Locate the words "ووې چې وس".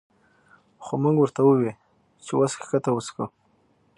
1.43-2.53